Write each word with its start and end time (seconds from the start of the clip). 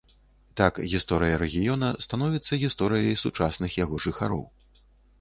Так 0.61 0.79
гісторыя 0.93 1.35
рэгіёна 1.43 1.91
становіцца 2.07 2.61
гісторыяй 2.65 3.21
сучасных 3.27 3.81
яго 3.85 4.05
жыхароў. 4.11 4.43